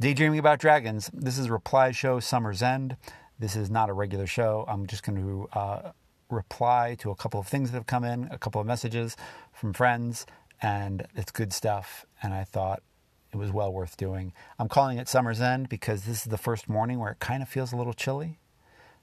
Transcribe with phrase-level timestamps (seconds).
[0.00, 1.10] Daydreaming About Dragons.
[1.12, 2.96] This is a reply show, Summer's End.
[3.38, 4.64] This is not a regular show.
[4.66, 5.92] I'm just going to uh,
[6.30, 9.14] reply to a couple of things that have come in, a couple of messages
[9.52, 10.24] from friends,
[10.62, 12.06] and it's good stuff.
[12.22, 12.82] And I thought
[13.30, 14.32] it was well worth doing.
[14.58, 17.50] I'm calling it Summer's End because this is the first morning where it kind of
[17.50, 18.38] feels a little chilly.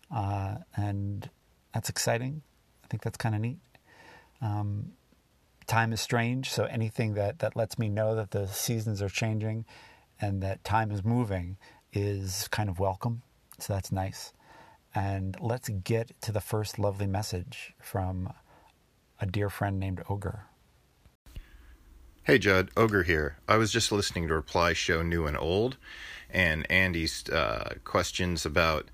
[0.09, 1.29] Uh, and
[1.75, 2.41] that's exciting.
[2.83, 3.59] I think that's kind of neat.
[4.41, 4.93] Um,
[5.67, 9.63] time is strange, so anything that, that lets me know that the seasons are changing
[10.19, 11.57] and that time is moving
[11.93, 13.21] is kind of welcome.
[13.59, 14.33] So that's nice.
[14.93, 18.33] And let's get to the first lovely message from
[19.19, 20.45] a dear friend named Ogre.
[22.23, 23.37] Hey Judd, Ogre here.
[23.47, 25.77] I was just listening to Reply Show New and Old
[26.29, 28.89] and Andy's uh, questions about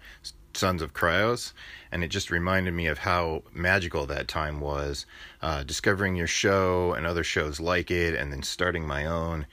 [0.53, 1.51] Sons of Kryos,
[1.91, 5.07] and it just reminded me of how magical that time was.
[5.41, 9.47] Uh, discovering your show and other shows like it, and then starting my own.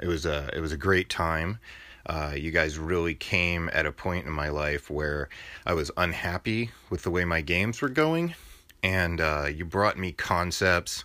[0.00, 1.58] It was a it was a great time.
[2.06, 5.28] Uh, you guys really came at a point in my life where
[5.66, 8.34] I was unhappy with the way my games were going,
[8.82, 11.04] and uh, you brought me concepts,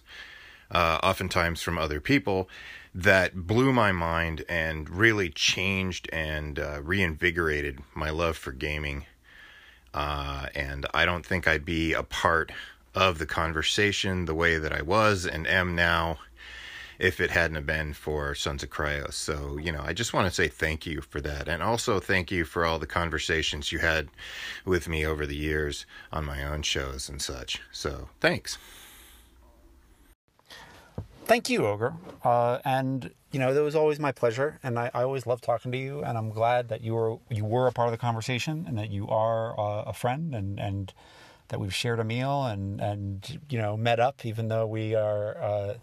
[0.71, 2.49] uh, oftentimes from other people,
[2.95, 9.05] that blew my mind and really changed and uh, reinvigorated my love for gaming.
[9.93, 12.51] Uh, and I don't think I'd be a part
[12.95, 16.19] of the conversation the way that I was and am now
[17.03, 19.13] if it hadn't have been for Sons of Kryos.
[19.13, 21.49] So, you know, I just want to say thank you for that.
[21.49, 24.07] And also thank you for all the conversations you had
[24.63, 27.61] with me over the years on my own shows and such.
[27.73, 28.57] So, thanks.
[31.25, 31.93] Thank you, Ogre.
[32.23, 35.71] Uh, and you know, it was always my pleasure, and I, I, always love talking
[35.71, 36.03] to you.
[36.03, 38.91] And I'm glad that you were you were a part of the conversation, and that
[38.91, 40.93] you are uh, a friend, and and
[41.47, 45.37] that we've shared a meal, and and you know, met up, even though we are.
[45.41, 45.73] Uh,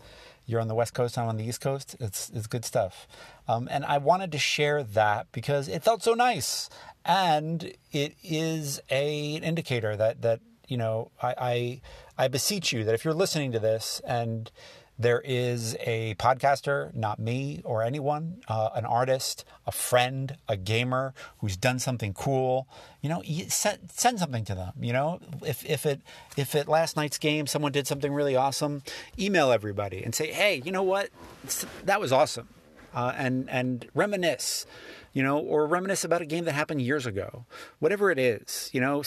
[0.51, 1.97] you're on the West Coast, I'm on the East Coast.
[2.01, 3.07] It's it's good stuff.
[3.49, 6.69] Um, and I wanted to share that because it felt so nice,
[7.05, 11.81] and it is a, an indicator that that you know I, I
[12.25, 14.51] I beseech you that if you're listening to this and
[15.01, 21.15] there is a podcaster, not me or anyone, uh, an artist, a friend, a gamer
[21.39, 22.69] who's done something cool.
[23.01, 24.75] You know, send, send something to them.
[24.79, 26.03] You know, if if it
[26.37, 28.83] if at last night's game someone did something really awesome,
[29.19, 31.09] email everybody and say, hey, you know what,
[31.85, 32.49] that was awesome,
[32.95, 34.67] uh, and and reminisce.
[35.15, 37.47] You know, or reminisce about a game that happened years ago.
[37.81, 39.03] Whatever it is, you know,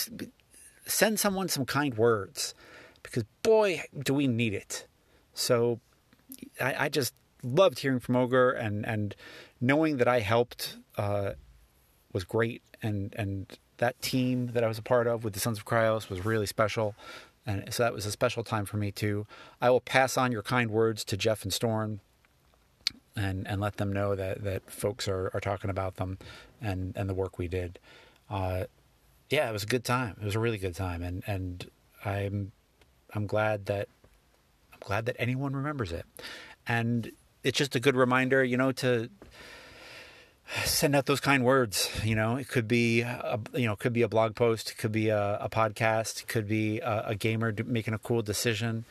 [0.86, 2.56] send someone some kind words
[3.04, 4.88] because boy, do we need it.
[5.34, 5.80] So
[6.60, 7.14] I, I just
[7.44, 9.16] loved hearing from Ogre and, and
[9.60, 11.32] knowing that I helped uh,
[12.12, 12.62] was great.
[12.82, 16.10] And, and that team that I was a part of with the Sons of Kryos
[16.10, 16.96] was really special.
[17.46, 19.26] And so that was a special time for me too.
[19.62, 22.00] I will pass on your kind words to Jeff and Storm
[23.16, 26.18] and, and let them know that, that folks are, are talking about them
[26.62, 27.80] and, and the work we did.
[28.30, 28.66] Uh,
[29.30, 30.16] yeah, it was a good time.
[30.22, 31.02] It was a really good time.
[31.02, 31.70] And, and
[32.06, 32.52] I'm,
[33.14, 33.90] I'm glad that
[34.84, 36.06] glad that anyone remembers it.
[36.68, 37.12] And
[37.44, 39.10] it's just a good reminder, you know, to
[40.66, 41.90] send out those kind words.
[42.04, 45.10] You know, it could be, a, you know, could be a blog post, could be
[45.10, 48.86] a, a podcast, could be a, a, gamer making a cool decision.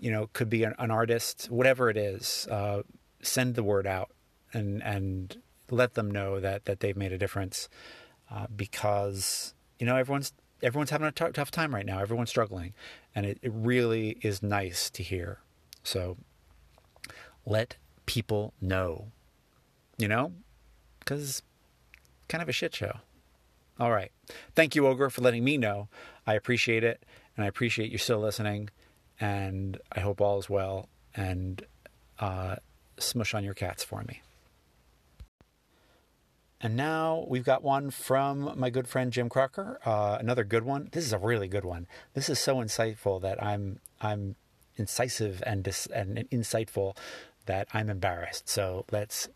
[0.00, 2.48] You know, could be an, an artist, whatever it is.
[2.50, 2.82] Uh,
[3.22, 4.10] send the word out
[4.52, 5.36] and and
[5.70, 7.68] let them know that that they've made a difference
[8.30, 10.32] uh, because you know everyone's
[10.62, 12.00] everyone's having a t- tough time right now.
[12.00, 12.74] Everyone's struggling,
[13.14, 15.38] and it, it really is nice to hear.
[15.82, 16.16] So
[17.44, 19.08] let people know,
[19.98, 20.32] you know,
[20.98, 21.42] because
[22.28, 22.98] kind of a shit show.
[23.78, 24.12] All right.
[24.54, 25.88] Thank you, Ogre, for letting me know.
[26.26, 27.04] I appreciate it,
[27.36, 28.70] and I appreciate you still listening,
[29.18, 30.88] and I hope all is well.
[31.14, 31.64] And
[32.18, 32.56] uh,
[32.98, 34.22] smush on your cats for me.
[36.62, 39.80] And now we've got one from my good friend Jim Crocker.
[39.84, 40.88] Uh, another good one.
[40.92, 41.88] This is a really good one.
[42.14, 44.36] This is so insightful that I'm I'm
[44.76, 46.96] incisive and dis- and insightful
[47.46, 48.48] that I'm embarrassed.
[48.48, 49.28] So let's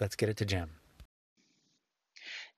[0.00, 0.70] let's get it to Jim.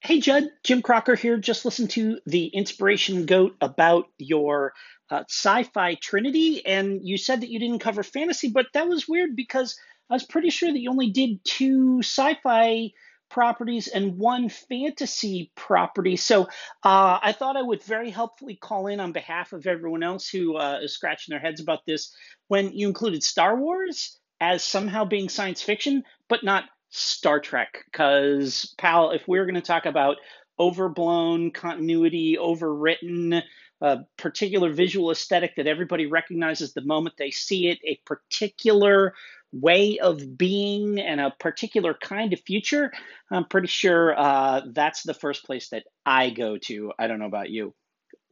[0.01, 1.37] Hey Judd, Jim Crocker here.
[1.37, 4.73] Just listen to the inspiration goat about your
[5.11, 9.37] uh, sci-fi trinity, and you said that you didn't cover fantasy, but that was weird
[9.37, 9.79] because
[10.09, 12.93] I was pretty sure that you only did two sci-fi
[13.31, 16.17] properties and one fantasy property.
[16.17, 16.43] So
[16.83, 20.57] uh, I thought I would very helpfully call in on behalf of everyone else who
[20.57, 22.15] uh, is scratching their heads about this
[22.49, 27.85] when you included Star Wars as somehow being science fiction, but not Star Trek.
[27.91, 30.17] Because, pal, if we're going to talk about
[30.59, 33.43] overblown continuity, overwritten,
[33.81, 39.15] a particular visual aesthetic that everybody recognizes the moment they see it, a particular
[39.53, 42.93] way of being and a particular kind of future,
[43.31, 46.93] I'm pretty sure uh, that's the first place that I go to.
[46.99, 47.75] I don't know about you.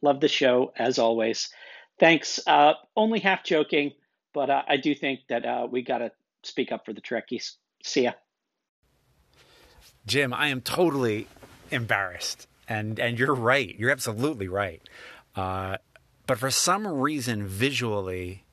[0.01, 1.49] Love the show as always.
[1.99, 2.39] Thanks.
[2.47, 3.91] Uh, only half joking,
[4.33, 6.11] but uh, I do think that uh, we got to
[6.43, 7.55] speak up for the Trekkies.
[7.83, 8.13] See ya.
[10.05, 11.27] Jim, I am totally
[11.69, 13.75] embarrassed, and and you're right.
[13.77, 14.81] You're absolutely right.
[15.39, 15.77] Uh,
[16.27, 18.43] but for some reason, visually,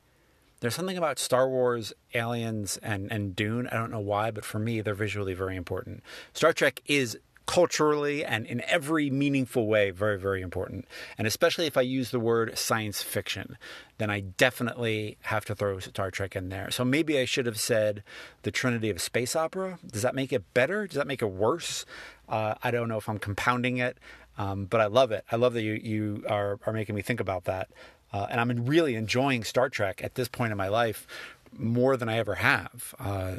[0.60, 3.66] there's something about Star Wars, Aliens, and, and Dune.
[3.66, 6.04] I don't know why, but for me, they're visually very important.
[6.32, 10.86] Star Trek is culturally and in every meaningful way very, very important.
[11.18, 13.58] And especially if I use the word science fiction,
[13.98, 16.70] then I definitely have to throw Star Trek in there.
[16.70, 18.04] So maybe I should have said
[18.42, 19.78] the Trinity of Space Opera.
[19.84, 20.86] Does that make it better?
[20.86, 21.84] Does that make it worse?
[22.28, 23.98] Uh, I don't know if I'm compounding it.
[24.38, 25.24] Um, but I love it.
[25.30, 27.68] I love that you, you are, are making me think about that.
[28.12, 31.06] Uh, and I'm really enjoying Star Trek at this point in my life
[31.52, 32.94] more than I ever have.
[32.98, 33.36] Uh,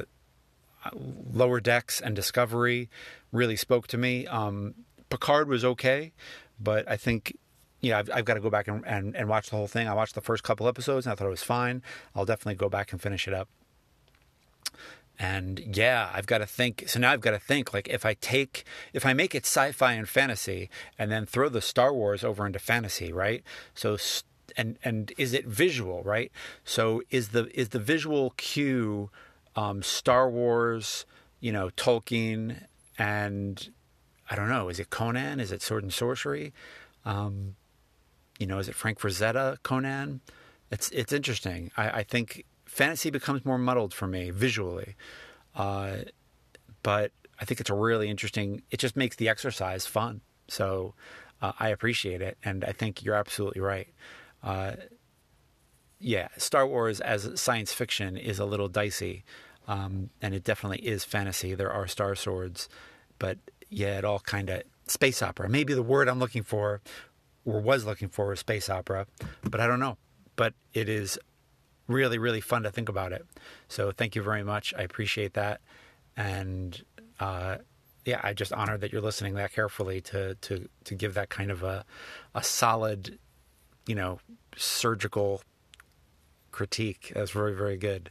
[0.94, 2.90] Lower Decks and Discovery
[3.32, 4.28] really spoke to me.
[4.28, 4.76] Um,
[5.10, 6.14] Picard was okay,
[6.60, 7.38] but I think
[7.84, 9.88] know, I've, I've got to go back and, and, and, watch the whole thing.
[9.88, 11.82] I watched the first couple episodes and I thought it was fine.
[12.16, 13.50] I'll definitely go back and finish it up.
[15.19, 16.84] And yeah, I've got to think.
[16.88, 19.72] So now I've got to think like if I take, if I make it sci
[19.72, 23.44] fi and fantasy and then throw the Star Wars over into fantasy, right?
[23.74, 23.98] So,
[24.56, 26.31] and, and is it visual, right?
[26.64, 29.10] So is the, is the visual cue
[29.56, 31.06] um, Star Wars,
[31.40, 32.63] you know, Tolkien,
[32.98, 33.70] and
[34.30, 35.40] I don't know, is it Conan?
[35.40, 36.54] Is it Sword and Sorcery?
[37.06, 37.56] Um,
[38.40, 40.22] you know, is it Frank Frazetta Conan?
[40.70, 41.72] It's it's interesting.
[41.78, 42.46] I, I think
[42.77, 44.95] fantasy becomes more muddled for me visually,
[45.56, 45.97] uh,
[46.83, 48.62] but I think it's a really interesting.
[48.71, 50.21] It just makes the exercise fun.
[50.47, 50.94] So
[51.41, 53.88] uh, I appreciate it, and I think you're absolutely right.
[54.44, 54.74] Uh,
[56.00, 59.25] yeah, Star Wars as science fiction is a little dicey.
[59.68, 61.53] Um, and it definitely is fantasy.
[61.53, 62.69] There are star swords,
[63.19, 63.38] but
[63.69, 65.50] yeah, it all kind of space opera.
[65.50, 66.79] Maybe the word I'm looking for,
[67.44, 69.07] or was looking for, was space opera,
[69.44, 69.97] but I don't know.
[70.38, 71.19] But it is
[71.88, 73.25] really, really fun to think about it.
[73.68, 74.74] So thank you very much.
[74.78, 75.62] I appreciate that,
[76.16, 76.81] and
[77.19, 77.57] uh,
[78.06, 81.51] yeah, I just honored that you're listening that carefully to to to give that kind
[81.51, 81.86] of a
[82.34, 83.18] a solid,
[83.86, 84.19] you know,
[84.56, 85.42] surgical
[86.51, 87.12] critique.
[87.13, 88.10] That's very, very good.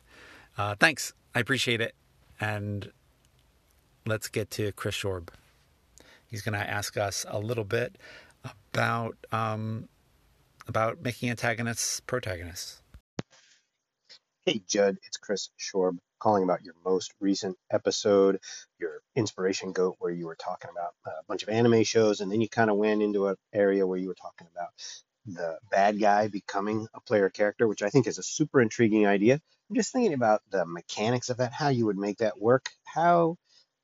[0.56, 1.12] Uh, thanks.
[1.34, 1.94] I appreciate it.
[2.40, 2.92] And
[4.06, 5.30] let's get to Chris Shorb.
[6.26, 7.96] He's going to ask us a little bit
[8.72, 9.88] about um,
[10.68, 12.82] about making antagonists protagonists.
[14.46, 18.38] Hey, Judd, it's Chris Shorb calling about your most recent episode,
[18.78, 22.40] your inspiration goat, where you were talking about a bunch of anime shows, and then
[22.40, 24.70] you kind of went into an area where you were talking about
[25.26, 29.40] the bad guy becoming a player character, which I think is a super intriguing idea.
[29.68, 32.70] I'm just thinking about the mechanics of that, how you would make that work.
[32.84, 33.36] How,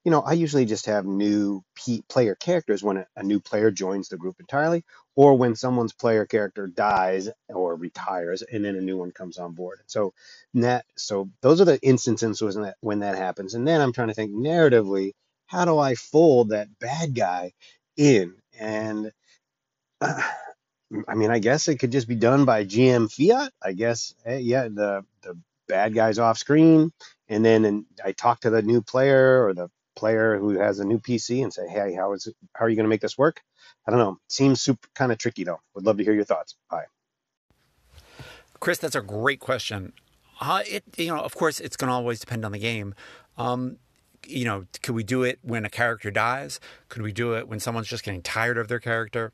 [0.04, 3.72] you know, I usually just have new P- player characters when a, a new player
[3.72, 4.84] joins the group entirely,
[5.16, 9.52] or when someone's player character dies or retires, and then a new one comes on
[9.52, 9.80] board.
[9.86, 10.14] So
[10.54, 13.54] that, so those are the instances when that when that happens.
[13.54, 15.12] And then I'm trying to think narratively,
[15.46, 17.52] how do I fold that bad guy
[17.96, 18.34] in?
[18.58, 19.12] And
[20.00, 20.22] uh,
[21.08, 23.52] I mean, I guess it could just be done by GM Fiat.
[23.62, 25.38] I guess, hey, yeah, the the
[25.68, 26.92] bad guys off screen,
[27.28, 30.84] and then and I talk to the new player or the player who has a
[30.84, 33.18] new PC and say, hey, how is it, how are you going to make this
[33.18, 33.40] work?
[33.86, 34.18] I don't know.
[34.28, 35.60] Seems super kind of tricky though.
[35.74, 36.54] Would love to hear your thoughts.
[36.70, 36.84] Bye.
[38.60, 39.92] Chris, that's a great question.
[40.40, 42.94] Uh, it you know, of course, it's going to always depend on the game.
[43.36, 43.78] Um,
[44.26, 46.60] you know, could we do it when a character dies?
[46.88, 49.32] Could we do it when someone's just getting tired of their character?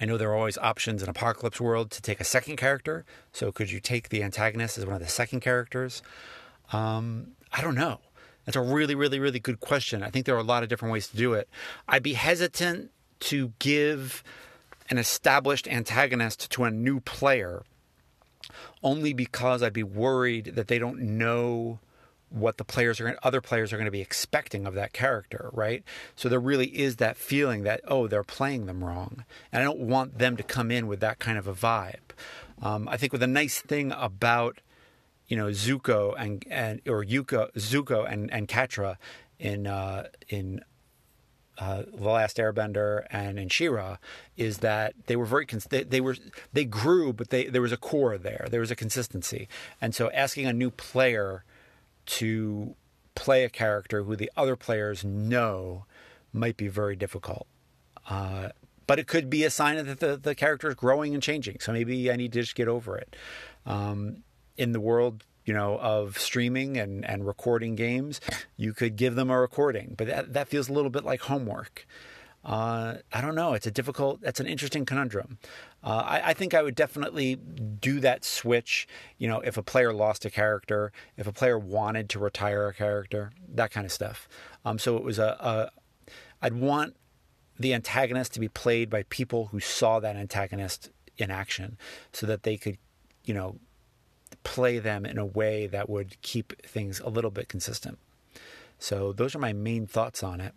[0.00, 3.04] I know there are always options in Apocalypse World to take a second character.
[3.32, 6.02] So could you take the antagonist as one of the second characters?
[6.72, 8.00] Um, I don't know.
[8.44, 10.02] That's a really, really, really good question.
[10.02, 11.48] I think there are a lot of different ways to do it.
[11.88, 14.24] I'd be hesitant to give
[14.90, 17.62] an established antagonist to a new player
[18.82, 21.78] only because I'd be worried that they don't know
[22.32, 25.84] what the players are other players are going to be expecting of that character right
[26.16, 29.78] so there really is that feeling that oh they're playing them wrong and i don't
[29.78, 32.12] want them to come in with that kind of a vibe
[32.62, 34.62] um, i think with a nice thing about
[35.32, 38.98] you know zuko and and or yuko zuko and and catra
[39.38, 40.60] in uh, in
[41.56, 43.96] uh, the Last Airbender and in She-Ra
[44.36, 46.16] is that they were very cons- they, they, were
[46.52, 48.46] they grew, but they there was a core there.
[48.50, 49.48] There was a consistency,
[49.80, 51.44] and so asking a new player
[52.18, 52.74] to
[53.14, 55.86] play a character who the other players know
[56.34, 57.46] might be very difficult.
[58.06, 58.50] Uh,
[58.86, 61.58] but it could be a sign that the, the character is growing and changing.
[61.60, 63.16] So maybe I need to just get over it.
[63.64, 64.24] Um,
[64.56, 68.20] in the world, you know, of streaming and, and recording games,
[68.56, 71.86] you could give them a recording, but that, that feels a little bit like homework.
[72.44, 73.54] Uh, I don't know.
[73.54, 75.38] It's a difficult, that's an interesting conundrum.
[75.82, 78.88] Uh, I, I, think I would definitely do that switch.
[79.18, 82.74] You know, if a player lost a character, if a player wanted to retire a
[82.74, 84.28] character, that kind of stuff.
[84.64, 86.96] Um, so it was a, a, I'd want
[87.58, 91.78] the antagonist to be played by people who saw that antagonist in action
[92.12, 92.78] so that they could,
[93.24, 93.56] you know,
[94.42, 97.98] play them in a way that would keep things a little bit consistent.
[98.78, 100.54] So those are my main thoughts on it.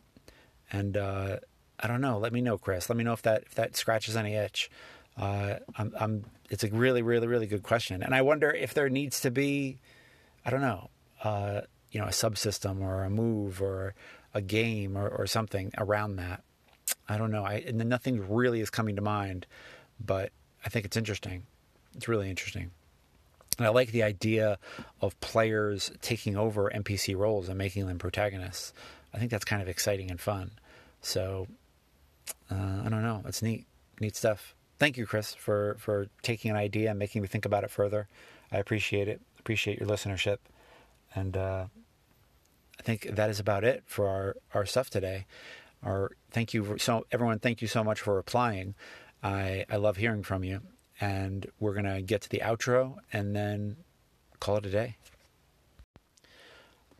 [0.71, 1.37] And, uh,
[1.79, 2.17] I don't know.
[2.17, 2.89] Let me know, Chris.
[2.89, 4.71] Let me know if that if that scratches any itch.
[5.17, 8.89] Uh, I'm, I'm, it's a really, really, really good question, and I wonder if there
[8.89, 9.79] needs to be,
[10.45, 10.89] I don't know,
[11.23, 13.93] uh, you know, a subsystem or a move or
[14.33, 16.43] a game or, or something around that.
[17.07, 17.45] I don't know.
[17.45, 19.47] I nothing really is coming to mind,
[19.99, 20.31] but
[20.65, 21.43] I think it's interesting.
[21.95, 22.71] It's really interesting.
[23.57, 24.57] And I like the idea
[25.01, 28.73] of players taking over NPC roles and making them protagonists.
[29.13, 30.51] I think that's kind of exciting and fun.
[31.01, 31.47] So
[32.51, 33.21] uh, I don't know.
[33.25, 33.65] It's neat,
[33.99, 34.55] neat stuff.
[34.77, 38.07] Thank you, Chris, for for taking an idea and making me think about it further.
[38.51, 39.21] I appreciate it.
[39.39, 40.37] Appreciate your listenership,
[41.13, 41.65] and uh,
[42.79, 45.25] I think that is about it for our our stuff today.
[45.81, 47.39] Our thank you so everyone.
[47.39, 48.75] Thank you so much for replying.
[49.23, 50.61] I I love hearing from you,
[50.99, 53.77] and we're gonna get to the outro and then
[54.39, 54.97] call it a day.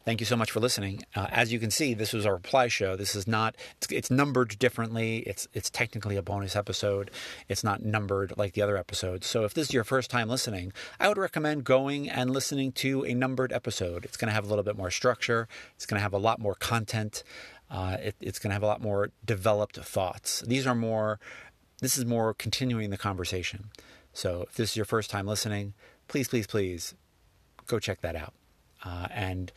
[0.06, 1.02] Thank you so much for listening.
[1.16, 2.96] Uh, as you can see, this was a reply show.
[2.96, 3.56] This is not.
[3.78, 5.18] It's, it's, numbered differently.
[5.26, 7.10] It's it's technically a bonus episode.
[7.50, 9.26] It's not numbered like the other episodes.
[9.26, 13.04] So if this is your first time listening, I would recommend going and listening to
[13.04, 14.06] a numbered episode.
[14.06, 15.48] It's going to have a little bit more structure.
[15.76, 17.24] It's going to have a lot more content.
[17.72, 20.44] Uh, it, it's going to have a lot more developed thoughts.
[20.46, 21.20] These are more.
[21.82, 23.70] This is more continuing the conversation.
[24.14, 25.74] So if this is your first time listening,
[26.08, 26.94] please, please, please,
[27.68, 28.34] go check that out.
[28.84, 29.52] Uh, and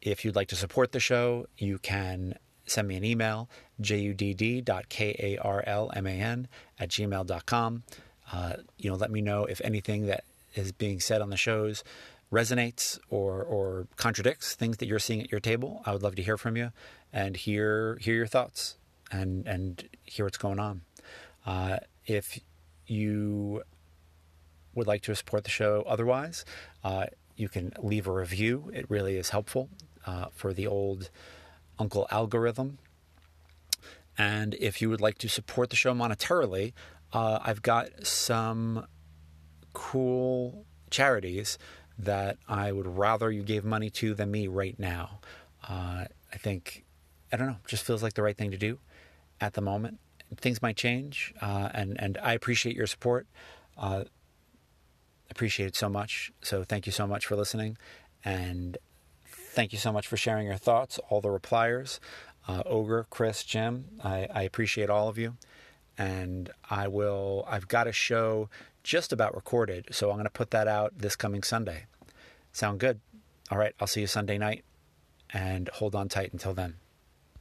[0.00, 2.34] if you'd like to support the show, you can
[2.66, 3.48] send me an email,
[3.80, 4.86] judd.karlman
[6.78, 7.82] at gmail.com.
[8.32, 11.84] Uh, you know, let me know if anything that is being said on the shows
[12.32, 15.82] resonates or, or contradicts things that you're seeing at your table.
[15.84, 16.72] I would love to hear from you
[17.12, 18.76] and hear hear your thoughts
[19.12, 20.80] and and hear what's going on.
[21.44, 22.40] Uh, if
[22.86, 23.62] you
[24.74, 26.44] would like to support the show otherwise,
[26.82, 28.70] uh, you can leave a review.
[28.74, 29.68] It really is helpful
[30.06, 31.10] uh, for the old
[31.78, 32.78] Uncle algorithm.
[34.16, 36.72] And if you would like to support the show monetarily,
[37.12, 38.86] uh, I've got some
[39.72, 41.58] cool charities
[41.98, 45.20] that I would rather you gave money to than me right now.
[45.68, 46.84] Uh, I think,
[47.32, 48.78] I don't know, just feels like the right thing to do
[49.40, 49.98] at the moment.
[50.40, 53.26] Things might change, uh, and, and I appreciate your support.
[53.76, 54.04] Uh,
[55.30, 56.32] appreciate it so much.
[56.42, 57.76] So thank you so much for listening.
[58.24, 58.78] And
[59.54, 62.00] Thank you so much for sharing your thoughts, all the repliers.
[62.48, 65.36] Uh, Ogre, Chris, Jim, I, I appreciate all of you.
[65.96, 68.50] And I will, I've got a show
[68.82, 71.86] just about recorded, so I'm going to put that out this coming Sunday.
[72.50, 72.98] Sound good?
[73.48, 74.64] All right, I'll see you Sunday night
[75.32, 76.74] and hold on tight until then.